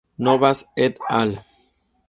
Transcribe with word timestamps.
Novas 0.17 0.65
"et 0.75 0.97
al. 1.09 1.39